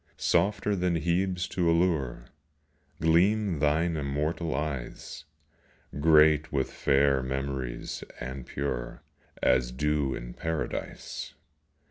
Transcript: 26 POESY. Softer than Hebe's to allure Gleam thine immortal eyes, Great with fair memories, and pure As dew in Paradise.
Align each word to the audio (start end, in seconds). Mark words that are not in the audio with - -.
26 0.13 0.15
POESY. 0.15 0.31
Softer 0.31 0.75
than 0.75 0.95
Hebe's 0.95 1.47
to 1.49 1.69
allure 1.69 2.25
Gleam 2.99 3.59
thine 3.59 3.95
immortal 3.95 4.55
eyes, 4.55 5.25
Great 5.99 6.51
with 6.51 6.71
fair 6.73 7.21
memories, 7.21 8.03
and 8.19 8.47
pure 8.47 9.03
As 9.43 9.71
dew 9.71 10.15
in 10.15 10.33
Paradise. 10.33 11.35